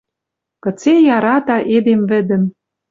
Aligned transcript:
Кыце 0.63 0.93
ярата 1.15 1.57
эдем 1.75 2.01
вӹдӹм 2.09 2.43